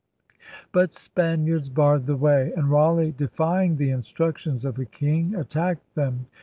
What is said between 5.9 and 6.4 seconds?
them.